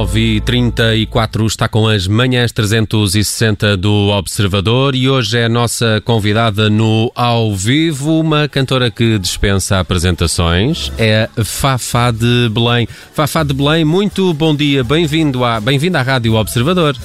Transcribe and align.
9h34 0.00 1.46
está 1.46 1.68
com 1.68 1.86
as 1.86 2.06
manhãs 2.06 2.52
360 2.52 3.76
do 3.76 4.08
Observador 4.08 4.94
e 4.94 5.10
hoje 5.10 5.36
é 5.36 5.44
a 5.44 5.48
nossa 5.48 6.00
convidada 6.02 6.70
no 6.70 7.12
Ao 7.14 7.54
Vivo, 7.54 8.18
uma 8.18 8.48
cantora 8.48 8.90
que 8.90 9.18
dispensa 9.18 9.78
apresentações, 9.78 10.90
é 10.96 11.28
Fafá 11.44 12.10
de 12.10 12.48
Belém. 12.48 12.88
Fafá 13.12 13.42
de 13.42 13.52
Belém, 13.52 13.84
muito 13.84 14.32
bom 14.32 14.56
dia, 14.56 14.82
bem-vindo 14.82 15.44
à, 15.44 15.60
bem 15.60 15.78
à 15.94 16.00
Rádio 16.00 16.34
Observador. 16.34 16.96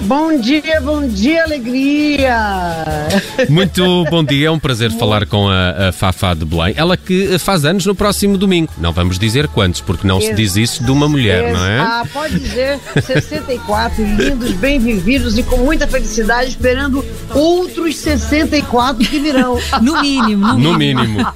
Bom 0.00 0.38
dia, 0.38 0.80
bom 0.82 1.06
dia, 1.08 1.44
alegria! 1.44 2.36
Muito 3.48 4.04
bom 4.10 4.22
dia, 4.22 4.48
é 4.48 4.50
um 4.50 4.58
prazer 4.58 4.92
falar 4.92 5.26
com 5.26 5.48
a, 5.48 5.88
a 5.88 5.92
Fafá 5.92 6.34
de 6.34 6.44
Belém. 6.44 6.74
Ela 6.76 6.96
que 6.96 7.38
faz 7.38 7.64
anos 7.64 7.86
no 7.86 7.94
próximo 7.94 8.36
domingo. 8.36 8.72
Não 8.78 8.92
vamos 8.92 9.18
dizer 9.18 9.48
quantos, 9.48 9.80
porque 9.80 10.06
não 10.06 10.20
se 10.20 10.34
diz 10.34 10.54
isso 10.54 10.84
de 10.84 10.90
uma 10.90 11.08
mulher, 11.08 11.52
não 11.52 11.64
é? 11.64 11.80
Ah, 11.80 12.04
pode 12.12 12.38
dizer 12.38 12.78
64, 13.00 14.04
lindos, 14.04 14.52
bem 14.52 14.78
vividos 14.78 15.38
e 15.38 15.42
com 15.42 15.56
muita 15.58 15.86
felicidade, 15.86 16.50
esperando 16.50 17.04
outros 17.34 17.96
64 17.96 19.02
que 19.02 19.18
virão. 19.18 19.58
No 19.80 20.00
mínimo, 20.02 20.46
no, 20.48 20.58
no 20.58 20.78
mínimo. 20.78 21.26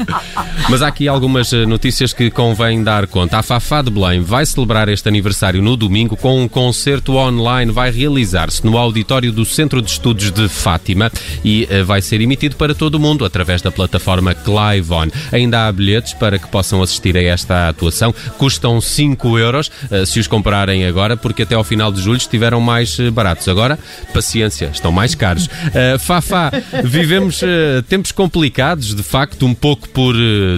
Mas 0.68 0.82
há 0.82 0.88
aqui 0.88 1.08
algumas 1.08 1.52
eh, 1.52 1.64
notícias 1.66 2.12
que 2.12 2.30
convém 2.30 2.84
dar 2.84 3.06
conta. 3.06 3.38
A 3.38 3.42
Fafá 3.42 3.80
de 3.80 3.90
Belém 3.90 4.20
vai 4.20 4.44
celebrar 4.44 4.88
este 4.88 5.08
aniversário 5.08 5.62
no 5.62 5.76
domingo 5.76 6.16
com 6.16 6.42
um 6.42 6.48
concerto 6.48 7.14
online. 7.16 7.72
Vai 7.72 7.90
realizar 7.90 8.49
se 8.50 8.64
no 8.64 8.76
auditório 8.76 9.32
do 9.32 9.44
Centro 9.44 9.80
de 9.80 9.90
Estudos 9.90 10.30
de 10.30 10.48
Fátima 10.48 11.10
e 11.44 11.68
uh, 11.70 11.84
vai 11.84 12.02
ser 12.02 12.20
emitido 12.20 12.56
para 12.56 12.74
todo 12.74 12.96
o 12.96 13.00
mundo 13.00 13.24
através 13.24 13.62
da 13.62 13.70
plataforma 13.70 14.34
Clive 14.34 14.92
On. 14.92 15.08
Ainda 15.32 15.66
há 15.66 15.72
bilhetes 15.72 16.12
para 16.14 16.38
que 16.38 16.48
possam 16.48 16.82
assistir 16.82 17.16
a 17.16 17.22
esta 17.22 17.68
atuação. 17.68 18.14
Custam 18.36 18.80
5 18.80 19.38
euros 19.38 19.70
uh, 19.90 20.04
se 20.04 20.18
os 20.18 20.26
comprarem 20.26 20.84
agora, 20.84 21.16
porque 21.16 21.42
até 21.42 21.54
ao 21.54 21.64
final 21.64 21.92
de 21.92 22.02
julho 22.02 22.16
estiveram 22.16 22.60
mais 22.60 22.98
uh, 22.98 23.10
baratos. 23.12 23.48
Agora, 23.48 23.78
paciência, 24.12 24.70
estão 24.72 24.90
mais 24.90 25.14
caros. 25.14 25.48
Fafá, 26.00 26.50
vivemos 26.84 27.40
tempos 27.88 28.12
complicados, 28.12 28.94
de 28.94 29.02
facto, 29.02 29.46
um 29.46 29.54
pouco 29.54 29.88
por 29.88 30.14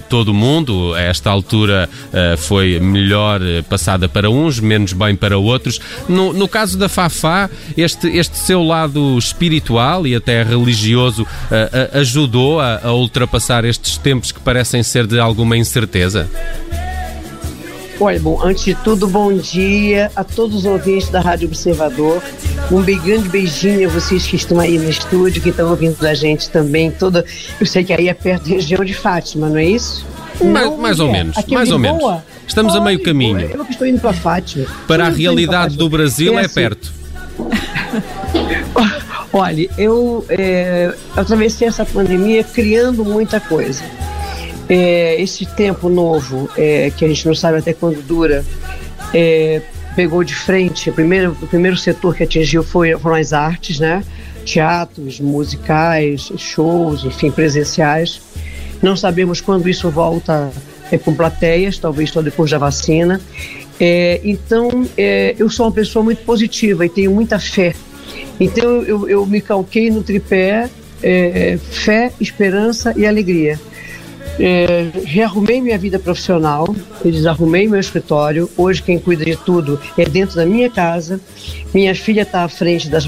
todo 0.09 0.29
o 0.29 0.35
mundo. 0.35 0.95
A 0.95 1.01
esta 1.01 1.31
altura 1.31 1.89
foi 2.39 2.79
melhor 2.81 3.41
passada 3.69 4.09
para 4.09 4.31
uns, 4.31 4.61
menos 4.61 4.93
bem 4.93 5.15
para 5.15 5.39
outros. 5.39 5.81
No, 6.09 6.33
no 6.33 6.49
caso 6.49 6.79
da 6.79 6.89
Fafá, 6.89 7.51
este, 7.83 8.09
este 8.09 8.37
seu 8.39 8.63
lado 8.63 9.19
espiritual 9.19 10.07
e 10.07 10.15
até 10.15 10.43
religioso 10.43 11.23
uh, 11.23 11.99
ajudou 11.99 12.61
a, 12.61 12.81
a 12.83 12.93
ultrapassar 12.93 13.65
estes 13.65 13.97
tempos 13.97 14.33
que 14.33 14.41
parecem 14.41 14.83
ser 14.83 15.07
de 15.07 15.19
alguma 15.19 15.57
incerteza? 15.57 16.29
Olha, 18.01 18.19
bom, 18.19 18.41
antes 18.43 18.65
de 18.65 18.75
tudo, 18.75 19.07
bom 19.07 19.33
dia 19.33 20.11
a 20.17 20.25
todos 20.25 20.57
os 20.57 20.65
ouvintes 20.65 21.09
da 21.09 21.21
Rádio 21.21 21.47
Observador. 21.47 22.21
Um 22.71 22.83
grande 22.83 23.29
beijinho 23.29 23.89
a 23.89 23.93
vocês 23.93 24.27
que 24.27 24.35
estão 24.35 24.59
aí 24.59 24.77
no 24.77 24.91
estúdio, 24.91 25.41
que 25.41 25.51
estão 25.51 25.71
ouvindo 25.71 26.05
a 26.05 26.13
gente 26.13 26.51
também. 26.51 26.91
Toda, 26.91 27.25
eu 27.61 27.67
sei 27.67 27.85
que 27.85 27.93
aí 27.93 28.09
é 28.09 28.15
perto 28.15 28.49
da 28.49 28.57
região 28.57 28.85
de 28.85 28.93
Fátima, 28.93 29.49
não 29.49 29.57
é 29.57 29.67
isso? 29.67 30.05
Mais, 30.43 30.67
não, 30.67 30.79
mais 30.79 30.99
ou 30.99 31.09
é. 31.11 31.13
menos, 31.13 31.37
Aqui 31.39 31.55
mais 31.55 31.71
ou 31.71 31.79
menos. 31.79 32.03
Estamos 32.47 32.75
a 32.75 32.81
meio 32.81 33.01
caminho. 33.01 33.41
Eu 33.41 33.65
que 33.65 33.71
estou 33.71 33.87
indo 33.87 34.01
para 34.01 34.13
Fátima. 34.13 34.67
Para 34.89 35.07
a 35.07 35.09
realidade 35.09 35.77
do 35.77 35.89
Brasil 35.89 36.37
é, 36.39 36.43
é 36.43 36.47
assim, 36.47 36.55
perto. 36.55 36.93
Olha, 39.33 39.69
eu 39.79 40.25
é, 40.29 40.93
atravessei 41.17 41.67
essa 41.69 41.85
pandemia 41.85 42.45
criando 42.45 43.05
muita 43.05 43.41
coisa. 43.41 43.83
É, 44.69 45.21
esse 45.21 45.47
tempo 45.47 45.89
novo, 45.89 46.49
é, 46.57 46.91
que 46.97 47.05
a 47.05 47.09
gente 47.09 47.27
não 47.27 47.35
sabe 47.35 47.59
até 47.59 47.73
quando 47.73 48.03
dura, 48.03 48.45
é, 49.13 49.63
pegou 49.95 50.23
de 50.23 50.35
frente. 50.35 50.91
O 50.91 50.93
primeiro, 50.93 51.37
o 51.41 51.47
primeiro 51.47 51.77
setor 51.77 52.15
que 52.15 52.23
atingiu 52.23 52.63
foi, 52.63 52.97
foram 52.99 53.17
as 53.17 53.33
artes, 53.33 53.81
né? 53.81 54.05
Teatros, 54.45 55.21
musicais, 55.21 56.33
shows, 56.37 57.05
enfim, 57.05 57.31
presenciais. 57.31 58.21
Não 58.83 58.97
sabemos 58.97 59.41
quando 59.41 59.69
isso 59.69 59.89
volta 59.91 60.51
é, 60.91 60.99
com 60.99 61.15
plateias, 61.15 61.79
talvez 61.79 62.11
só 62.11 62.21
depois 62.21 62.51
da 62.51 62.59
vacina. 62.59 63.21
É, 63.81 64.21
então, 64.25 64.87
é, 64.97 65.35
eu 65.39 65.49
sou 65.49 65.67
uma 65.67 65.73
pessoa 65.73 66.05
muito 66.05 66.23
positiva 66.25 66.85
e 66.85 66.89
tenho 66.89 67.11
muita 67.11 67.39
fé. 67.39 67.75
Então, 68.39 68.83
eu, 68.83 69.09
eu 69.09 69.27
me 69.27 69.41
calquei 69.41 69.91
no 69.91 70.03
tripé 70.03 70.69
é, 71.03 71.59
fé, 71.59 72.13
esperança 72.21 72.95
e 72.97 73.07
alegria. 73.07 73.59
É, 74.39 74.87
rearrumei 75.05 75.61
minha 75.61 75.77
vida 75.77 75.99
profissional, 75.99 76.75
desarrumei 77.05 77.69
meu 77.69 77.81
escritório. 77.81 78.49
Hoje 78.57 78.83
quem 78.83 78.99
cuida 78.99 79.25
de 79.25 79.37
tudo 79.37 79.79
é 79.99 80.05
dentro 80.05 80.37
da 80.37 80.47
minha 80.47 80.71
casa. 80.71 81.21
Minha 81.75 81.95
filha 81.95 82.23
está 82.23 82.45
à 82.45 82.49
frente 82.49 82.89
das, 82.89 83.05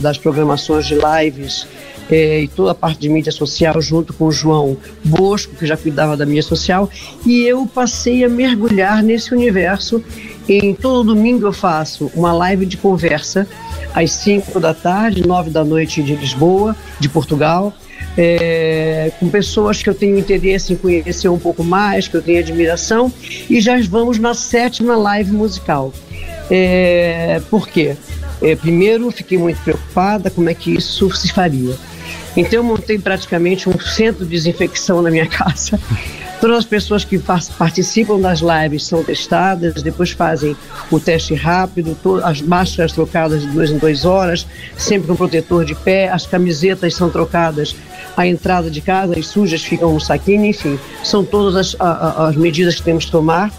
das 0.00 0.18
programações 0.18 0.86
de 0.86 0.94
lives 0.94 1.66
é, 2.10 2.40
e 2.40 2.48
toda 2.48 2.72
a 2.72 2.74
parte 2.74 3.00
de 3.00 3.08
mídia 3.08 3.32
social, 3.32 3.80
junto 3.80 4.12
com 4.12 4.26
o 4.26 4.32
João 4.32 4.76
Bosco, 5.04 5.54
que 5.54 5.66
já 5.66 5.76
cuidava 5.76 6.16
da 6.16 6.26
mídia 6.26 6.42
social, 6.42 6.88
e 7.24 7.42
eu 7.42 7.66
passei 7.66 8.24
a 8.24 8.28
mergulhar 8.28 9.02
nesse 9.02 9.34
universo. 9.34 10.02
Em 10.48 10.74
todo 10.74 11.14
domingo 11.14 11.46
eu 11.46 11.52
faço 11.52 12.10
uma 12.14 12.32
live 12.32 12.66
de 12.66 12.76
conversa 12.76 13.46
às 13.96 14.10
5 14.12 14.60
da 14.60 14.74
tarde, 14.74 15.26
9 15.26 15.48
da 15.48 15.64
noite 15.64 16.02
de 16.02 16.14
Lisboa, 16.14 16.76
de 17.00 17.08
Portugal, 17.08 17.72
é, 18.16 19.10
com 19.18 19.30
pessoas 19.30 19.82
que 19.82 19.88
eu 19.88 19.94
tenho 19.94 20.18
interesse 20.18 20.74
em 20.74 20.76
conhecer 20.76 21.30
um 21.30 21.38
pouco 21.38 21.64
mais, 21.64 22.06
que 22.06 22.14
eu 22.14 22.20
tenho 22.20 22.38
admiração, 22.38 23.10
e 23.48 23.58
já 23.58 23.74
vamos 23.88 24.18
na 24.18 24.34
sétima 24.34 24.94
live 24.96 25.32
musical. 25.32 25.94
É, 26.50 27.40
por 27.48 27.66
quê? 27.66 27.96
É, 28.42 28.54
primeiro, 28.54 29.10
fiquei 29.10 29.38
muito 29.38 29.62
preocupada 29.62 30.30
como 30.30 30.50
é 30.50 30.54
que 30.54 30.74
isso 30.74 31.10
se 31.16 31.32
faria. 31.32 31.74
Então 32.36 32.58
eu 32.58 32.64
montei 32.64 32.98
praticamente 32.98 33.66
um 33.66 33.80
centro 33.80 34.26
de 34.26 34.30
desinfecção 34.30 35.00
na 35.00 35.10
minha 35.10 35.24
casa. 35.26 35.80
Todas 36.40 36.58
as 36.58 36.64
pessoas 36.64 37.04
que 37.04 37.18
participam 37.58 38.20
das 38.20 38.40
lives 38.40 38.84
são 38.84 39.02
testadas, 39.02 39.82
depois 39.82 40.10
fazem 40.10 40.54
o 40.90 41.00
teste 41.00 41.34
rápido, 41.34 41.96
as 42.22 42.42
máscaras 42.42 42.92
trocadas 42.92 43.40
de 43.40 43.48
duas 43.48 43.70
em 43.70 43.78
duas 43.78 44.04
horas, 44.04 44.46
sempre 44.76 45.08
com 45.08 45.16
protetor 45.16 45.64
de 45.64 45.74
pé, 45.74 46.08
as 46.10 46.26
camisetas 46.26 46.94
são 46.94 47.08
trocadas 47.08 47.74
à 48.16 48.26
entrada 48.26 48.70
de 48.70 48.80
casa, 48.80 49.18
as 49.18 49.26
sujas 49.26 49.62
ficam 49.62 49.94
no 49.94 50.00
saquinho, 50.00 50.44
enfim, 50.44 50.78
são 51.02 51.24
todas 51.24 51.74
as, 51.74 51.76
as 51.80 52.36
medidas 52.36 52.76
que 52.76 52.82
temos 52.82 53.06
que 53.06 53.10
tomar 53.10 53.50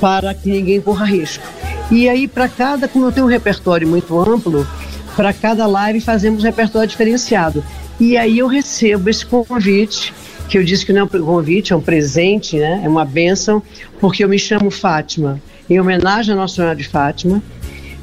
para 0.00 0.34
que 0.34 0.50
ninguém 0.50 0.80
corra 0.80 1.04
risco. 1.04 1.44
E 1.90 2.08
aí, 2.08 2.26
para 2.26 2.48
cada, 2.48 2.88
como 2.88 3.06
eu 3.06 3.12
tenho 3.12 3.26
um 3.26 3.28
repertório 3.28 3.86
muito 3.86 4.18
amplo, 4.18 4.66
para 5.14 5.32
cada 5.32 5.66
live 5.66 6.00
fazemos 6.00 6.42
um 6.42 6.46
repertório 6.46 6.88
diferenciado. 6.88 7.62
E 8.00 8.16
aí 8.16 8.38
eu 8.38 8.46
recebo 8.46 9.10
esse 9.10 9.24
convite, 9.24 10.12
que 10.48 10.58
eu 10.58 10.64
disse 10.64 10.84
que 10.84 10.92
não 10.92 11.02
é 11.02 11.04
um 11.04 11.08
convite, 11.08 11.72
é 11.72 11.76
um 11.76 11.80
presente, 11.80 12.58
né? 12.58 12.82
é 12.84 12.88
uma 12.88 13.04
bênção, 13.04 13.62
porque 14.00 14.24
eu 14.24 14.28
me 14.28 14.38
chamo 14.38 14.70
Fátima, 14.70 15.40
em 15.68 15.80
homenagem 15.80 16.34
à 16.34 16.36
Nossa 16.36 16.56
Senhora 16.56 16.76
de 16.76 16.84
Fátima. 16.84 17.42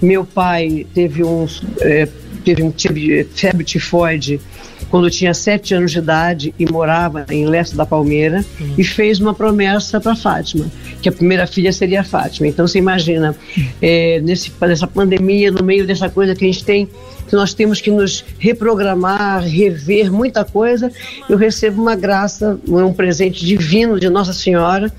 Meu 0.01 0.25
pai 0.25 0.87
teve 0.93 1.23
um, 1.23 1.45
é, 1.81 2.07
teve 2.49 2.63
um 2.63 2.71
teve 2.71 3.23
febre 3.25 3.63
tifoide 3.63 4.39
quando 4.89 5.09
tinha 5.09 5.33
sete 5.33 5.75
anos 5.75 5.91
de 5.91 5.99
idade 5.99 6.53
e 6.57 6.65
morava 6.69 7.25
em 7.29 7.45
Leste 7.45 7.75
da 7.75 7.85
Palmeira 7.85 8.43
uhum. 8.59 8.73
e 8.77 8.83
fez 8.83 9.19
uma 9.19 9.35
promessa 9.35 9.99
para 9.99 10.15
Fátima, 10.15 10.65
que 11.01 11.09
a 11.09 11.11
primeira 11.11 11.45
filha 11.45 11.71
seria 11.71 12.03
Fátima. 12.03 12.47
Então 12.47 12.67
você 12.67 12.79
imagina, 12.79 13.35
é, 13.81 14.19
nesse, 14.21 14.51
nessa 14.61 14.87
pandemia, 14.87 15.51
no 15.51 15.63
meio 15.63 15.85
dessa 15.85 16.09
coisa 16.09 16.33
que 16.33 16.43
a 16.43 16.47
gente 16.47 16.63
tem, 16.63 16.87
que 17.27 17.35
nós 17.35 17.53
temos 17.53 17.79
que 17.81 17.91
nos 17.91 18.25
reprogramar, 18.39 19.43
rever 19.43 20.11
muita 20.11 20.43
coisa, 20.43 20.91
eu 21.29 21.37
recebo 21.37 21.81
uma 21.81 21.95
graça, 21.95 22.59
um 22.67 22.93
presente 22.93 23.45
divino 23.45 23.99
de 23.99 24.09
Nossa 24.09 24.33
Senhora, 24.33 24.91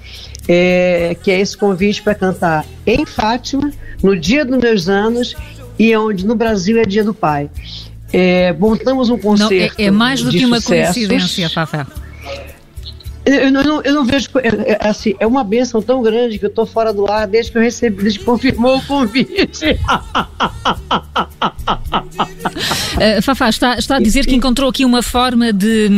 é, 0.46 1.16
que 1.20 1.30
é 1.32 1.40
esse 1.40 1.56
convite 1.56 2.02
para 2.02 2.14
cantar 2.14 2.64
em 2.86 3.04
Fátima, 3.04 3.72
no 4.02 4.16
dia 4.16 4.44
dos 4.44 4.58
meus 4.58 4.88
anos 4.88 5.34
e 5.80 5.96
onde 5.96 6.26
no 6.26 6.34
Brasil 6.34 6.78
é 6.78 6.84
dia 6.84 7.02
do 7.02 7.14
pai. 7.14 7.48
É, 8.12 8.52
montamos 8.52 9.08
um 9.08 9.16
concerto. 9.16 9.78
Não, 9.78 9.84
é, 9.84 9.88
é 9.88 9.90
mais 9.90 10.22
do 10.22 10.30
que 10.30 10.44
uma 10.44 10.60
coincidência, 10.60 11.48
Fafá. 11.48 11.86
Eu, 13.24 13.50
não, 13.50 13.82
eu 13.82 13.94
não 13.94 14.04
vejo. 14.04 14.30
É, 14.36 14.72
é, 14.72 14.88
assim, 14.88 15.14
é 15.20 15.26
uma 15.26 15.44
bênção 15.44 15.82
tão 15.82 16.02
grande 16.02 16.38
que 16.38 16.44
eu 16.44 16.48
estou 16.48 16.64
fora 16.64 16.92
do 16.92 17.10
ar 17.10 17.26
desde 17.26 17.52
que 17.52 17.58
eu 17.58 17.62
recebi, 17.62 18.02
desde 18.02 18.18
que 18.18 18.24
confirmou 18.24 18.78
o 18.78 18.82
convite. 18.86 19.78
Uh, 22.96 23.20
Fafá, 23.22 23.48
está, 23.50 23.76
está 23.76 23.96
a 23.96 24.00
dizer 24.00 24.24
que 24.26 24.34
encontrou 24.34 24.70
aqui 24.70 24.84
uma 24.84 25.02
forma 25.02 25.52
de, 25.52 25.88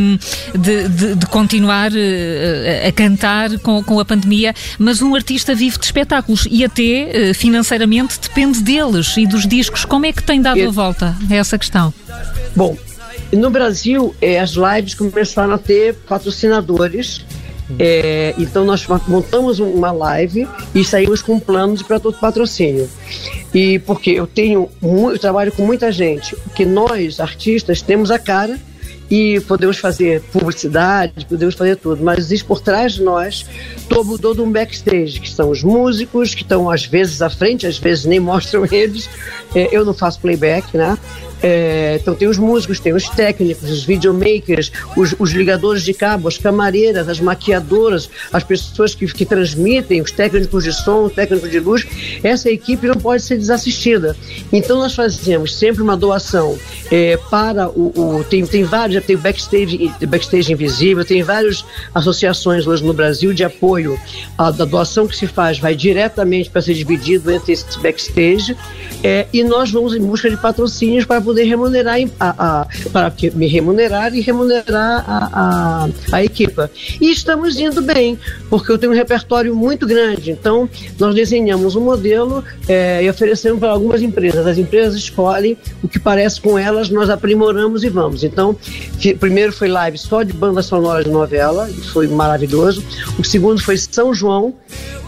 de, 0.53 0.89
de, 0.89 1.15
de 1.15 1.25
continuar 1.27 1.91
uh, 1.91 2.87
a 2.87 2.91
cantar 2.91 3.57
com, 3.59 3.81
com 3.83 3.99
a 3.99 4.05
pandemia, 4.05 4.53
mas 4.77 5.01
um 5.01 5.15
artista 5.15 5.55
vive 5.55 5.77
de 5.79 5.85
espetáculos 5.85 6.45
e 6.51 6.65
até 6.65 7.31
uh, 7.31 7.33
financeiramente 7.33 8.19
depende 8.19 8.61
deles 8.61 9.15
e 9.15 9.25
dos 9.25 9.47
discos. 9.47 9.85
Como 9.85 10.05
é 10.05 10.11
que 10.11 10.21
tem 10.21 10.41
dado 10.41 10.59
eu... 10.59 10.69
a 10.69 10.71
volta 10.71 11.15
a 11.29 11.35
essa 11.35 11.57
questão? 11.57 11.93
Bom, 12.55 12.77
no 13.35 13.49
Brasil, 13.49 14.15
as 14.41 14.51
lives 14.51 14.93
começaram 14.93 15.53
a 15.53 15.57
ter 15.57 15.95
patrocinadores 16.07 17.25
É, 17.79 18.35
então 18.37 18.65
nós 18.65 18.85
montamos 19.07 19.59
uma 19.59 19.91
live 19.91 20.47
e 20.75 20.83
saímos 20.83 21.21
com 21.21 21.35
um 21.35 21.39
plano 21.39 21.75
de 21.75 21.83
patrocínio. 22.19 22.89
E 23.53 23.79
porque 23.79 24.11
eu 24.11 24.27
tenho, 24.27 24.69
eu 24.81 25.19
trabalho 25.19 25.51
com 25.51 25.65
muita 25.65 25.91
gente, 25.91 26.35
que 26.55 26.65
nós, 26.65 27.19
artistas, 27.19 27.81
temos 27.81 28.11
a 28.11 28.19
cara 28.19 28.59
e 29.09 29.39
podemos 29.41 29.77
fazer 29.77 30.21
publicidade, 30.31 31.25
podemos 31.25 31.55
fazer 31.55 31.75
tudo, 31.75 32.03
mas 32.03 32.17
existe 32.17 32.45
por 32.45 32.59
trás 32.61 32.93
de 32.93 33.03
nós 33.03 33.45
todo, 33.87 34.17
todo 34.17 34.43
um 34.43 34.51
backstage, 34.51 35.19
que 35.19 35.29
são 35.29 35.49
os 35.49 35.61
músicos, 35.63 36.33
que 36.33 36.41
estão 36.41 36.69
às 36.69 36.85
vezes 36.85 37.21
à 37.21 37.29
frente, 37.29 37.67
às 37.67 37.77
vezes 37.77 38.05
nem 38.05 38.19
mostram 38.19 38.65
eles. 38.71 39.09
É, 39.55 39.69
eu 39.71 39.85
não 39.85 39.93
faço 39.93 40.19
playback, 40.19 40.75
né? 40.75 40.97
É, 41.43 41.99
então 42.01 42.15
tem 42.15 42.25
os 42.25 42.37
músicos, 42.37 42.79
tem 42.79 42.93
os 42.93 43.09
técnicos, 43.09 43.69
os 43.69 43.83
videomakers, 43.83 44.71
os, 44.95 45.13
os, 45.19 45.31
ligadores 45.31 45.83
de 45.83 45.93
cabo, 45.93 46.29
as 46.29 46.37
camareiras, 46.37 47.09
as 47.09 47.19
maquiadoras, 47.19 48.09
as 48.31 48.45
pessoas 48.45 48.95
que, 48.95 49.05
que 49.07 49.25
transmitem, 49.25 50.01
os 50.01 50.09
técnicos 50.09 50.63
de 50.63 50.71
som, 50.71 51.03
os 51.03 51.13
técnicos 51.13 51.51
de 51.51 51.59
luz. 51.59 51.85
Essa 52.23 52.49
equipe 52.49 52.87
não 52.87 52.95
pode 52.95 53.23
ser 53.23 53.37
desassistida. 53.37 54.15
Então 54.53 54.77
nós 54.77 54.95
fazemos 54.95 55.53
sempre 55.53 55.83
uma 55.83 55.97
doação 55.97 56.57
é, 56.89 57.17
para 57.29 57.69
o, 57.69 58.19
o, 58.19 58.23
tem, 58.23 58.45
tem 58.45 58.63
vários, 58.63 59.03
tem 59.03 59.17
backstage, 59.17 59.91
backstage 60.07 60.53
invisível, 60.53 61.03
tem 61.03 61.23
várias 61.23 61.65
associações 61.93 62.65
hoje 62.65 62.85
no 62.85 62.93
Brasil 62.93 63.33
de 63.33 63.43
apoio 63.43 63.99
à 64.37 64.49
da 64.49 64.63
doação 64.63 65.07
que 65.07 65.15
se 65.15 65.27
faz 65.27 65.59
vai 65.59 65.75
diretamente 65.75 66.49
para 66.49 66.61
ser 66.61 66.73
dividido 66.73 67.31
entre 67.31 67.51
esse 67.51 67.79
backstage 67.79 68.55
é, 69.03 69.27
e 69.33 69.43
nós 69.43 69.71
vamos 69.71 69.93
em 69.93 69.99
busca 69.99 70.29
de 70.29 70.37
patrocínios 70.37 71.05
para 71.05 71.19
poder 71.33 71.45
remunerar 71.45 71.97
a, 72.19 72.61
a, 72.61 72.67
para 72.91 73.11
me 73.33 73.47
remunerar 73.47 74.13
e 74.15 74.21
remunerar 74.21 75.03
a, 75.07 75.29
a, 75.33 75.89
a 76.11 76.23
equipa. 76.23 76.69
E 77.01 77.11
estamos 77.11 77.57
indo 77.57 77.81
bem, 77.81 78.19
porque 78.49 78.71
eu 78.71 78.77
tenho 78.77 78.91
um 78.91 78.95
repertório 78.95 79.55
muito 79.55 79.87
grande. 79.87 80.29
Então, 80.29 80.69
nós 80.99 81.15
desenhamos 81.15 81.75
um 81.75 81.81
modelo 81.81 82.43
é, 82.67 83.03
e 83.03 83.09
oferecemos 83.09 83.59
para 83.59 83.71
algumas 83.71 84.03
empresas. 84.03 84.45
As 84.45 84.59
empresas 84.59 84.93
escolhem 84.93 85.57
o 85.81 85.87
que 85.87 85.99
parece 85.99 86.39
com 86.39 86.57
elas, 86.57 86.89
nós 86.89 87.09
aprimoramos 87.09 87.83
e 87.83 87.89
vamos. 87.89 88.23
Então, 88.23 88.55
que, 88.99 89.15
primeiro 89.15 89.51
foi 89.51 89.67
live 89.67 89.97
só 89.97 90.21
de 90.21 90.33
banda 90.33 90.61
sonora 90.61 91.03
de 91.03 91.09
novela, 91.09 91.67
foi 91.91 92.07
maravilhoso. 92.07 92.83
O 93.17 93.23
segundo 93.23 93.59
foi 93.63 93.75
São 93.77 94.13
João, 94.13 94.53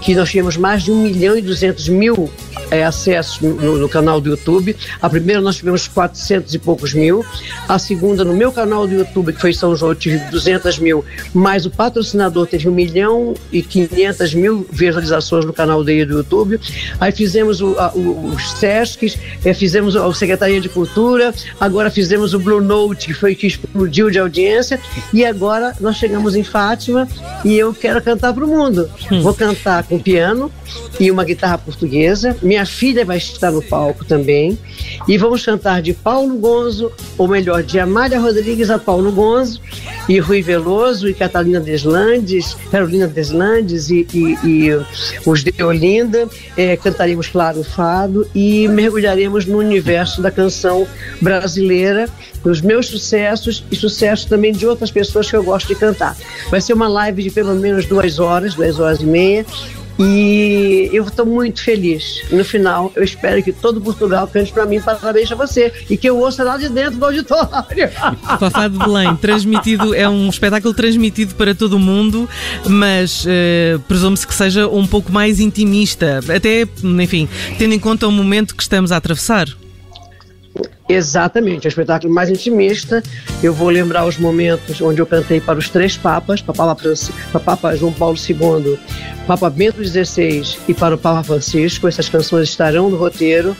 que 0.01 0.15
nós 0.15 0.31
tínhamos 0.31 0.57
mais 0.57 0.83
de 0.83 0.91
1 0.91 0.95
milhão 1.03 1.37
e 1.37 1.41
200 1.41 1.87
mil 1.89 2.29
é, 2.71 2.83
acessos 2.83 3.39
no, 3.39 3.77
no, 3.77 3.89
canal 3.89 4.19
do 4.19 4.29
YouTube. 4.29 4.75
A 5.01 5.09
primeira 5.09 5.41
nós 5.41 5.57
tivemos 5.57 5.87
400 5.87 6.53
e 6.53 6.59
poucos 6.59 6.93
mil. 6.93 7.25
A 7.67 7.77
segunda, 7.77 8.23
no 8.23 8.33
meu 8.33 8.51
canal 8.51 8.87
do 8.87 8.93
YouTube, 8.93 9.33
que 9.33 9.41
foi 9.41 9.53
São 9.53 9.75
João, 9.75 9.91
eu 9.91 9.95
tive 9.95 10.17
200 10.29 10.79
mil, 10.79 11.03
mas 11.33 11.65
o 11.65 11.69
patrocinador 11.69 12.47
teve 12.47 12.67
1 12.67 12.71
milhão 12.71 13.33
e 13.51 13.61
500 13.61 14.33
mil 14.33 14.67
visualizações 14.71 15.45
no 15.45 15.53
canal 15.53 15.83
dele 15.83 16.05
do 16.05 16.17
YouTube. 16.17 16.59
Aí 16.99 17.11
fizemos 17.11 17.61
o, 17.61 17.77
a, 17.79 17.91
o, 17.93 18.33
os 18.33 18.51
SESCs, 18.53 19.17
é, 19.43 19.53
fizemos 19.53 19.95
a 19.95 20.13
Secretaria 20.13 20.61
de 20.61 20.69
Cultura, 20.69 21.33
agora 21.59 21.89
fizemos 21.91 22.33
o 22.33 22.39
Blue 22.39 22.61
Note, 22.61 23.07
que 23.07 23.13
foi 23.13 23.35
que 23.35 23.47
explodiu 23.47 24.09
de 24.09 24.19
audiência, 24.19 24.79
e 25.13 25.25
agora 25.25 25.73
nós 25.79 25.97
chegamos 25.97 26.35
em 26.35 26.43
Fátima 26.43 27.07
e 27.43 27.57
eu 27.57 27.73
quero 27.73 28.01
cantar 28.01 28.33
para 28.33 28.45
o 28.45 28.47
mundo. 28.47 28.89
Hum. 29.11 29.21
Vou 29.21 29.33
cantar 29.33 29.83
com 29.83 29.99
piano 29.99 30.51
e 30.99 31.11
uma 31.11 31.23
guitarra 31.23 31.57
portuguesa. 31.57 32.35
Minha 32.41 32.54
filha 32.63 33.03
vai 33.03 33.17
estar 33.17 33.49
no 33.49 33.61
palco 33.63 34.05
também. 34.05 34.55
E 35.07 35.17
vamos 35.17 35.43
cantar 35.43 35.81
de 35.81 35.93
Paulo 35.93 36.37
Gonzo, 36.37 36.91
ou 37.17 37.27
melhor, 37.27 37.63
de 37.63 37.79
Amália 37.79 38.19
Rodrigues 38.19 38.69
a 38.69 38.77
Paulo 38.77 39.11
Gonzo, 39.11 39.59
e 40.07 40.19
Rui 40.19 40.43
Veloso, 40.43 41.09
e 41.09 41.13
Catalina 41.15 41.59
Deslandes, 41.59 42.55
Carolina 42.69 43.07
Deslandes 43.07 43.89
e, 43.89 44.07
e, 44.13 44.37
e 44.43 44.69
os 45.25 45.43
de 45.43 45.63
Olinda. 45.63 46.29
É, 46.55 46.77
cantaremos, 46.77 47.27
claro, 47.27 47.63
fado 47.63 48.27
e 48.35 48.67
mergulharemos 48.67 49.45
no 49.45 49.57
universo 49.57 50.21
da 50.21 50.29
canção 50.29 50.87
brasileira, 51.19 52.07
os 52.43 52.61
meus 52.61 52.87
sucessos 52.87 53.65
e 53.71 53.75
sucessos 53.75 54.25
também 54.25 54.51
de 54.51 54.67
outras 54.67 54.91
pessoas 54.91 55.29
que 55.29 55.35
eu 55.35 55.43
gosto 55.43 55.67
de 55.67 55.75
cantar. 55.75 56.15
Vai 56.51 56.61
ser 56.61 56.73
uma 56.73 56.87
live 56.87 57.23
de 57.23 57.31
pelo 57.31 57.55
menos 57.55 57.85
duas 57.85 58.19
horas, 58.19 58.53
duas 58.53 58.79
horas 58.79 59.01
e 59.01 59.05
meia, 59.05 59.45
e 59.99 60.89
eu 60.91 61.03
estou 61.03 61.25
muito 61.25 61.63
feliz. 61.63 62.23
No 62.31 62.43
final, 62.43 62.91
eu 62.95 63.03
espero 63.03 63.41
que 63.41 63.51
todo 63.51 63.81
Portugal 63.81 64.27
cante 64.27 64.51
para 64.51 64.65
mim 64.65 64.81
parabéns 64.81 65.31
a 65.31 65.35
você 65.35 65.71
e 65.89 65.97
que 65.97 66.09
eu 66.09 66.17
ouça 66.17 66.43
lá 66.43 66.57
de 66.57 66.69
dentro 66.69 66.97
do 66.97 67.05
auditório. 67.05 67.89
Fafá 68.39 68.67
de 68.67 68.77
Belém, 68.77 69.15
transmitido, 69.15 69.93
é 69.93 70.07
um 70.07 70.29
espetáculo 70.29 70.73
transmitido 70.73 71.35
para 71.35 71.55
todo 71.55 71.73
o 71.73 71.79
mundo, 71.79 72.29
mas 72.67 73.25
uh, 73.25 73.79
presume-se 73.87 74.27
que 74.27 74.33
seja 74.33 74.67
um 74.67 74.85
pouco 74.85 75.11
mais 75.11 75.39
intimista, 75.39 76.19
até, 76.35 76.67
enfim, 76.83 77.27
tendo 77.57 77.73
em 77.73 77.79
conta 77.79 78.07
o 78.07 78.11
momento 78.11 78.55
que 78.55 78.63
estamos 78.63 78.91
a 78.91 78.97
atravessar. 78.97 79.47
Exatamente, 80.87 81.65
é 81.65 81.67
um 81.67 81.69
espetáculo 81.69 82.13
mais 82.13 82.29
intimista. 82.29 83.01
Eu 83.41 83.53
vou 83.53 83.69
lembrar 83.69 84.05
os 84.05 84.17
momentos 84.17 84.79
onde 84.81 85.01
eu 85.01 85.05
cantei 85.05 85.41
para 85.41 85.57
os 85.57 85.67
três 85.67 85.97
papas, 85.97 86.41
para 86.41 86.53
Papa, 86.53 86.93
para 87.31 87.39
Papa 87.39 87.75
João 87.75 87.91
Paulo 87.91 88.15
II, 88.15 88.77
Papa 89.25 89.49
Bento 89.49 89.83
XVI 89.83 90.57
e 90.67 90.73
para 90.73 90.93
o 90.93 90.97
Papa 90.97 91.23
Francisco. 91.23 91.87
Essas 91.87 92.07
canções 92.07 92.49
estarão 92.49 92.89
no 92.89 92.97
roteiro. 92.97 93.57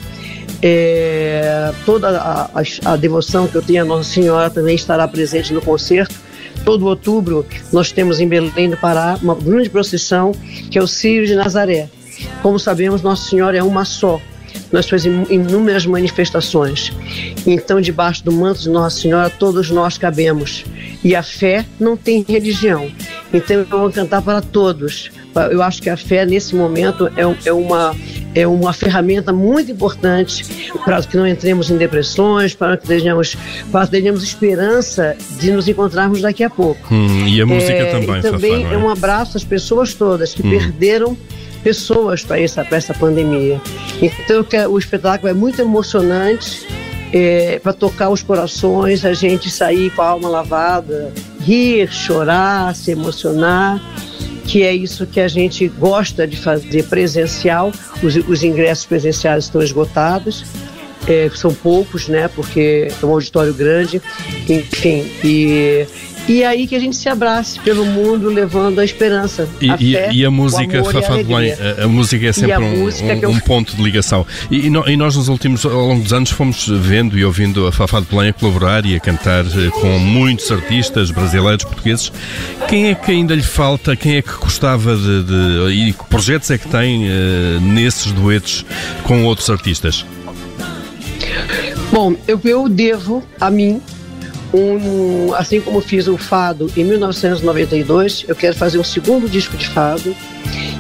É, 0.62 1.74
toda 1.86 2.10
a, 2.10 2.44
a, 2.46 2.94
a, 2.94 2.96
devoção 2.96 3.48
que 3.48 3.56
eu 3.56 3.62
tenho 3.62 3.82
à 3.82 3.86
Nossa 3.86 4.10
Senhora 4.10 4.50
também 4.50 4.76
estará 4.76 5.08
presente 5.08 5.52
no 5.52 5.62
concerto. 5.62 6.16
Todo 6.64 6.86
outubro 6.86 7.46
nós 7.74 7.92
temos 7.92 8.20
em 8.20 8.28
Belém 8.28 8.70
do 8.70 8.78
Pará 8.78 9.20
uma 9.22 9.36
grande 9.36 9.70
procissão 9.70 10.32
que 10.70 10.78
é 10.78 10.82
o 10.82 10.88
Círio 10.88 11.26
de 11.26 11.36
Nazaré. 11.36 11.90
Como 12.42 12.60
sabemos, 12.60 13.02
Nossa 13.02 13.28
Senhora 13.30 13.58
é 13.58 13.64
uma 13.64 13.84
só 13.84 14.22
nas 14.72 14.86
suas 14.86 15.06
inúmeras 15.06 15.86
manifestações. 15.86 16.92
Então, 17.46 17.80
debaixo 17.80 18.24
do 18.24 18.32
manto 18.32 18.62
de 18.62 18.70
Nossa 18.70 19.00
Senhora, 19.02 19.30
todos 19.30 19.70
nós 19.70 19.98
cabemos. 19.98 20.66
E 21.04 21.16
a 21.16 21.24
fé 21.24 21.66
não 21.80 21.96
tem 21.96 22.26
religião. 22.28 22.92
Então, 23.34 23.58
eu 23.58 23.66
vou 23.66 23.92
cantar 23.92 24.22
para 24.22 24.42
todos. 24.42 25.12
Eu 25.52 25.62
acho 25.62 25.82
que 25.82 25.90
a 25.90 25.98
fé, 25.98 26.26
nesse 26.26 26.56
momento, 26.56 27.08
é, 27.08 27.50
é 27.50 27.54
uma, 27.54 27.94
é 28.34 28.48
uma 28.48 28.72
ferramenta 28.72 29.34
muito 29.34 29.72
importante 29.72 30.72
para 30.86 31.02
que 31.04 31.18
não 31.18 31.28
entremos 31.28 31.70
em 31.70 31.78
depressões, 31.78 32.56
para 32.56 32.78
que 32.78 32.88
tenhamos, 32.88 33.36
para 33.70 33.86
que 33.86 33.92
tenhamos 33.92 34.24
esperança 34.24 35.16
de 35.40 35.52
nos 35.52 35.68
encontrarmos 35.68 36.22
daqui 36.22 36.44
a 36.44 36.50
pouco. 36.50 36.94
Hum, 36.94 37.28
e 37.28 37.42
a 37.42 37.46
música 37.46 37.74
é, 37.74 37.92
também. 37.92 38.20
E 38.20 38.22
também 38.22 38.64
Fafá, 38.64 38.74
é? 38.74 38.76
é? 38.76 38.78
um 38.78 38.90
abraço 38.90 39.38
às 39.38 39.44
pessoas 39.44 39.94
todas 39.94 40.34
que 40.34 40.46
hum. 40.46 40.50
perderam 40.50 41.18
pessoas 41.66 42.24
para 42.24 42.40
essa, 42.40 42.62
essa 42.70 42.94
pandemia. 42.94 43.60
Então 44.00 44.46
o 44.72 44.78
espetáculo 44.78 45.32
é 45.32 45.34
muito 45.34 45.60
emocionante 45.60 46.68
é, 47.12 47.58
para 47.58 47.74
tocar 47.74 48.12
os 48.12 48.22
corações, 48.22 49.04
a 49.04 49.14
gente 49.14 49.50
sair 49.50 49.90
com 49.90 50.04
a 50.04 50.10
alma 50.10 50.30
lavada, 50.30 51.12
rir, 51.42 51.92
chorar, 51.92 52.76
se 52.76 52.92
emocionar, 52.92 53.82
que 54.46 54.62
é 54.62 54.76
isso 54.76 55.08
que 55.08 55.20
a 55.20 55.28
gente 55.28 55.68
gosta 55.68 56.28
de 56.28 56.38
fazer 56.38 56.84
presencial. 56.84 57.72
Os, 58.04 58.16
os 58.16 58.44
ingressos 58.44 58.86
presenciais 58.86 59.46
estão 59.46 59.60
esgotados. 59.60 60.46
É, 61.08 61.30
são 61.34 61.54
poucos, 61.54 62.08
né? 62.08 62.28
Porque 62.28 62.88
é 63.02 63.06
um 63.06 63.12
auditório 63.12 63.54
grande, 63.54 64.02
enfim, 64.48 65.12
e 65.24 65.86
e 66.28 66.44
aí 66.44 66.66
que 66.66 66.76
a 66.76 66.80
gente 66.80 66.96
se 66.96 67.08
abrace 67.08 67.60
pelo 67.60 67.86
mundo, 67.86 68.30
levando 68.30 68.80
a 68.80 68.86
esperança. 68.86 69.48
E 69.62 69.70
a, 69.70 69.78
fé, 69.78 70.10
e 70.12 70.26
a 70.26 70.32
música, 70.32 70.84
Fafá 70.84 71.14
a, 71.14 71.84
a, 71.84 71.88
música 71.88 72.26
é 72.26 72.34
sempre 72.34 72.58
um, 72.58 72.86
um, 72.86 73.30
um 73.30 73.40
ponto 73.40 73.76
de 73.76 73.82
ligação. 73.82 74.26
E, 74.50 74.66
e, 74.66 74.98
nós, 74.98 75.16
nos 75.16 75.28
últimos, 75.28 75.66
ao 75.66 75.88
longo 75.88 76.02
dos 76.02 76.14
anos, 76.14 76.32
fomos 76.32 76.68
vendo 76.68 77.18
e 77.18 77.24
ouvindo 77.24 77.68
a 77.68 77.72
Fafá 77.72 78.00
de 78.00 78.08
Belém 78.08 78.30
a 78.30 78.34
colaborar 78.34 78.86
e 78.86 78.96
a 78.96 79.00
cantar 79.00 79.46
eh, 79.46 79.70
com 79.70 80.00
muitos 80.00 80.52
artistas 80.52 81.12
brasileiros, 81.12 81.64
portugueses. 81.64 82.12
Quem 82.68 82.88
é 82.88 82.96
que 82.96 83.12
ainda 83.12 83.36
lhe 83.36 83.44
falta? 83.44 83.96
Quem 83.96 84.16
é 84.16 84.22
que 84.22 84.34
gostava 84.34 84.96
de. 84.96 85.24
de 85.24 85.36
e 85.72 85.94
que 85.94 86.06
projetos 86.06 86.50
é 86.50 86.58
que 86.58 86.68
tem 86.68 87.06
uh, 87.06 87.62
nesses 87.62 88.12
duetos 88.12 88.66
com 89.04 89.24
outros 89.26 89.50
artistas? 89.50 90.06
Bom, 91.96 92.14
eu, 92.28 92.38
eu 92.44 92.68
devo 92.68 93.24
a 93.40 93.50
mim 93.50 93.82
um, 94.54 95.34
assim 95.34 95.62
como 95.62 95.80
fiz 95.80 96.10
o 96.10 96.18
fado 96.18 96.70
em 96.76 96.84
1992, 96.84 98.26
eu 98.28 98.36
quero 98.36 98.54
fazer 98.54 98.78
um 98.78 98.84
segundo 98.84 99.30
disco 99.30 99.56
de 99.56 99.70
fado 99.70 100.14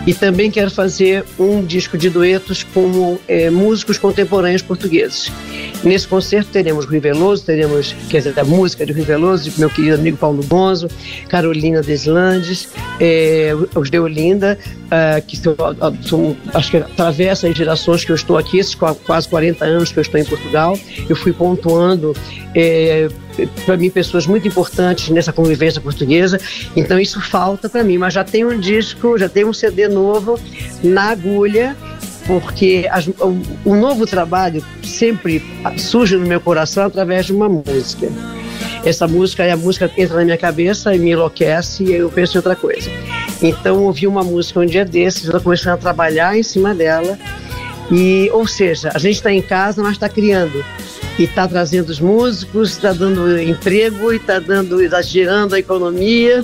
e 0.05 0.13
também 0.13 0.51
quero 0.51 0.69
fazer 0.69 1.25
um 1.39 1.63
disco 1.63 1.97
de 1.97 2.09
duetos 2.09 2.63
com 2.63 3.17
é, 3.27 3.50
músicos 3.50 3.97
contemporâneos 3.97 4.62
portugueses. 4.62 5.31
Nesse 5.83 6.07
concerto 6.07 6.51
teremos 6.51 6.85
Rui 6.85 7.00
Veloso, 7.00 7.45
teremos, 7.45 7.95
quer 8.09 8.19
dizer, 8.19 8.39
a 8.39 8.43
música 8.43 8.85
de 8.85 8.93
Rui 8.93 9.03
Veloso, 9.03 9.51
meu 9.57 9.69
querido 9.69 9.95
amigo 9.95 10.17
Paulo 10.17 10.43
Gonzo, 10.45 10.88
Carolina 11.27 11.81
Deslandes, 11.81 12.69
é, 13.00 13.51
os 13.75 13.89
de 13.89 14.00
Olinda, 14.00 14.57
é, 14.91 15.21
que 15.21 15.38
são, 15.38 15.55
são, 16.03 16.38
acho 16.53 16.71
que 16.71 16.77
atravessa 16.77 17.47
as 17.47 17.55
gerações 17.55 18.05
que 18.05 18.12
eu 18.12 18.15
estou 18.15 18.38
aqui, 18.38 18.59
esses 18.59 18.75
quase 18.75 19.27
40 19.27 19.65
anos 19.65 19.91
que 19.91 20.00
eu 20.00 20.01
estou 20.01 20.19
em 20.19 20.25
Portugal. 20.25 20.77
Eu 21.09 21.15
fui 21.15 21.33
pontuando 21.33 22.15
é, 22.53 23.09
para 23.65 23.77
mim, 23.77 23.89
pessoas 23.89 24.25
muito 24.25 24.47
importantes 24.47 25.09
nessa 25.09 25.33
convivência 25.33 25.81
portuguesa. 25.81 26.39
Então, 26.75 26.99
isso 26.99 27.21
falta 27.21 27.69
para 27.69 27.83
mim. 27.83 27.97
Mas 27.97 28.13
já 28.13 28.23
tem 28.23 28.45
um 28.45 28.59
disco, 28.59 29.17
já 29.17 29.29
tem 29.29 29.45
um 29.45 29.53
CD 29.53 29.87
novo 29.87 30.39
na 30.83 31.11
agulha 31.11 31.75
porque 32.27 32.87
as, 32.89 33.07
o, 33.07 33.37
o, 33.63 33.75
novo 33.75 34.05
trabalho 34.05 34.63
sempre 34.83 35.43
surge 35.77 36.17
no 36.17 36.25
meu 36.25 36.41
coração 36.41 36.85
através 36.85 37.27
de 37.27 37.33
uma 37.33 37.47
música. 37.47 38.09
Essa 38.83 39.07
música 39.07 39.43
é 39.43 39.51
a 39.51 39.57
música 39.57 39.87
que 39.87 40.01
entra 40.01 40.17
na 40.17 40.25
minha 40.25 40.37
cabeça 40.37 40.95
e 40.95 40.99
me 40.99 41.11
enlouquece 41.11 41.83
e 41.83 41.93
eu 41.93 42.09
penso 42.09 42.35
em 42.35 42.37
outra 42.37 42.55
coisa. 42.55 42.89
Então 43.41 43.83
ouvi 43.83 44.07
uma 44.07 44.23
música 44.23 44.59
um 44.59 44.65
dia 44.65 44.85
desses, 44.85 45.25
estou 45.25 45.41
começando 45.41 45.73
a 45.73 45.77
trabalhar 45.77 46.37
em 46.37 46.43
cima 46.43 46.73
dela 46.73 47.17
e, 47.91 48.29
ou 48.33 48.47
seja, 48.47 48.91
a 48.93 48.97
gente 48.97 49.15
está 49.15 49.31
em 49.31 49.41
casa, 49.41 49.81
mas 49.81 49.93
está 49.93 50.09
criando 50.09 50.63
e 51.17 51.24
está 51.24 51.48
trazendo 51.48 51.89
os 51.89 52.00
músicos, 52.00 52.72
está 52.72 52.91
dando 52.91 53.39
emprego 53.41 54.12
e 54.12 54.17
está 54.17 54.39
dando, 54.39 54.81
está 54.81 55.01
gerando 55.01 55.55
a 55.55 55.60
economia, 55.60 56.43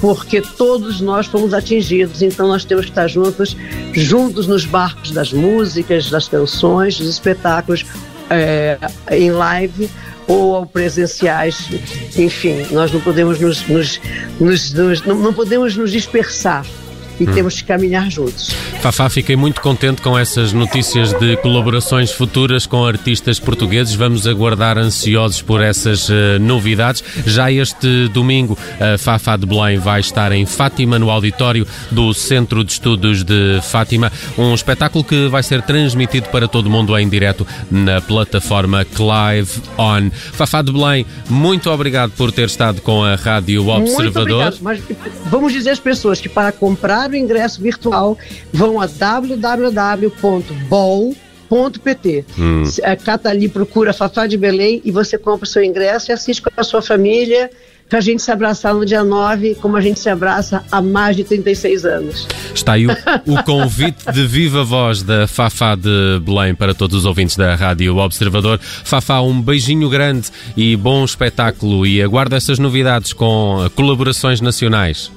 porque 0.00 0.40
todos 0.40 1.00
nós 1.00 1.26
fomos 1.26 1.52
atingidos, 1.52 2.22
então 2.22 2.46
nós 2.48 2.64
temos 2.64 2.86
que 2.86 2.90
estar 2.92 3.08
juntos, 3.08 3.56
juntos 3.92 4.46
nos 4.46 4.64
barcos 4.64 5.10
das 5.10 5.32
músicas, 5.32 6.10
das 6.10 6.28
canções, 6.28 6.98
dos 6.98 7.08
espetáculos 7.08 7.84
é, 8.30 8.78
em 9.10 9.30
live 9.30 9.90
ou 10.28 10.64
presenciais, 10.64 11.68
enfim, 12.16 12.66
nós 12.70 12.92
não 12.92 13.00
podemos 13.00 13.40
nos, 13.40 13.66
nos, 13.66 14.00
nos, 14.38 14.72
nos 14.72 15.02
não, 15.02 15.16
não 15.16 15.34
podemos 15.34 15.76
nos 15.76 15.90
dispersar 15.90 16.64
e 17.22 17.28
hum. 17.28 17.32
temos 17.32 17.60
que 17.60 17.64
caminhar 17.64 18.10
juntos. 18.10 18.50
Fafá, 18.80 19.08
fiquei 19.08 19.36
muito 19.36 19.60
contente 19.60 20.02
com 20.02 20.18
essas 20.18 20.52
notícias 20.52 21.12
de 21.12 21.36
colaborações 21.36 22.10
futuras 22.10 22.66
com 22.66 22.84
artistas 22.84 23.38
portugueses. 23.38 23.94
Vamos 23.94 24.26
aguardar 24.26 24.76
ansiosos 24.76 25.40
por 25.40 25.62
essas 25.62 26.08
uh, 26.08 26.12
novidades. 26.40 27.04
Já 27.24 27.50
este 27.50 28.08
domingo, 28.08 28.58
a 28.80 28.98
Fafá 28.98 29.36
de 29.36 29.46
Belém 29.46 29.78
vai 29.78 30.00
estar 30.00 30.32
em 30.32 30.44
Fátima, 30.44 30.98
no 30.98 31.10
auditório 31.10 31.66
do 31.90 32.12
Centro 32.12 32.64
de 32.64 32.72
Estudos 32.72 33.22
de 33.22 33.60
Fátima. 33.62 34.10
Um 34.36 34.52
espetáculo 34.52 35.04
que 35.04 35.28
vai 35.28 35.42
ser 35.42 35.62
transmitido 35.62 36.28
para 36.30 36.48
todo 36.48 36.68
mundo 36.68 36.98
em 36.98 37.08
direto 37.08 37.46
na 37.70 38.00
plataforma 38.00 38.84
Clive 38.84 39.62
On. 39.78 40.10
Fafá 40.32 40.60
de 40.60 40.72
Belém, 40.72 41.06
muito 41.28 41.70
obrigado 41.70 42.10
por 42.12 42.32
ter 42.32 42.46
estado 42.46 42.80
com 42.80 43.04
a 43.04 43.14
Rádio 43.14 43.68
Observador. 43.68 44.02
Muito 44.02 44.18
obrigado, 44.18 44.58
mas 44.60 44.82
vamos 45.30 45.52
dizer 45.52 45.70
às 45.70 45.78
pessoas 45.78 46.20
que 46.20 46.28
para 46.28 46.50
comprar 46.50 47.11
o 47.14 47.16
ingresso 47.18 47.60
virtual, 47.60 48.18
vão 48.52 48.80
a 48.80 48.86
www.bol.pt. 48.86 49.44
Hum. 52.38 52.62
É, 52.82 52.96
cata 52.96 53.28
ali, 53.28 53.48
procura 53.48 53.92
Fafá 53.92 54.26
de 54.26 54.36
Belém 54.36 54.80
e 54.84 54.90
você 54.90 55.16
compra 55.18 55.44
o 55.44 55.48
seu 55.48 55.62
ingresso 55.62 56.10
e 56.10 56.12
assiste 56.12 56.42
com 56.42 56.50
a 56.56 56.64
sua 56.64 56.82
família 56.82 57.50
para 57.92 57.98
a 57.98 58.02
gente 58.02 58.22
se 58.22 58.30
abraçar 58.30 58.72
no 58.72 58.86
dia 58.86 59.04
9, 59.04 59.56
como 59.56 59.76
a 59.76 59.80
gente 59.82 60.00
se 60.00 60.08
abraça 60.08 60.64
há 60.72 60.80
mais 60.80 61.14
de 61.14 61.24
36 61.24 61.84
anos. 61.84 62.26
Está 62.54 62.72
aí 62.72 62.86
o, 62.86 62.90
o 63.28 63.42
convite 63.44 64.10
de 64.10 64.26
viva 64.26 64.64
voz 64.64 65.02
da 65.02 65.26
Fafá 65.26 65.74
de 65.74 66.18
Belém 66.20 66.54
para 66.54 66.72
todos 66.72 67.00
os 67.00 67.04
ouvintes 67.04 67.36
da 67.36 67.54
Rádio 67.54 67.94
Observador. 67.98 68.58
Fafá, 68.58 69.20
um 69.20 69.38
beijinho 69.42 69.90
grande 69.90 70.30
e 70.56 70.74
bom 70.74 71.04
espetáculo 71.04 71.86
e 71.86 72.02
aguardo 72.02 72.34
essas 72.34 72.58
novidades 72.58 73.12
com 73.12 73.70
colaborações 73.74 74.40
nacionais. 74.40 75.12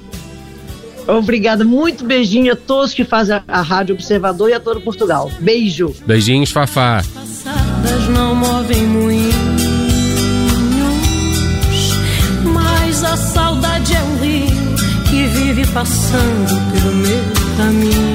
Obrigada, 1.08 1.64
muito 1.64 2.04
beijinho 2.04 2.54
a 2.54 2.56
todos 2.56 2.94
que 2.94 3.04
fazem 3.04 3.40
a 3.48 3.62
Rádio 3.62 3.96
Observador 3.96 4.50
e 4.50 4.54
a 4.54 4.60
todo 4.60 4.82
Portugal. 4.82 5.32
Beijo. 5.40 5.96
Beijinhos, 6.06 6.52
Fafá. 6.52 7.04
Passadas 7.14 8.10
não 8.10 8.36
movem 8.36 8.84
moinhos, 8.88 9.36
mas 12.44 13.04
a 13.04 13.18
saudade 13.18 13.94
é 13.94 14.02
um 14.02 14.18
rio 14.20 14.76
que 15.10 15.28
vive 15.28 15.66
passando 15.68 16.72
pelo 16.72 16.96
meu 16.96 17.24
caminho. 17.58 18.15